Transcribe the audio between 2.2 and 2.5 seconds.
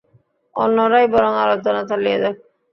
যাক।